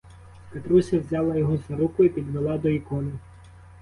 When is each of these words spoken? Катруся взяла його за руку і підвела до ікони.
Катруся 0.53 0.99
взяла 0.99 1.35
його 1.35 1.57
за 1.57 1.77
руку 1.77 2.03
і 2.03 2.09
підвела 2.09 2.57
до 2.57 2.69
ікони. 2.69 3.11